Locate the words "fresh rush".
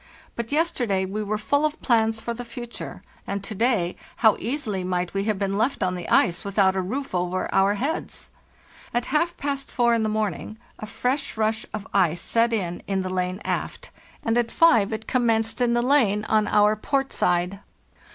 10.87-11.67